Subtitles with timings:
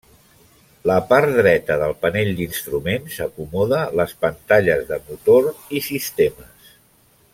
[0.89, 6.75] La part dreta del panell d'instruments acomoda les pantalles de motor i sistemes.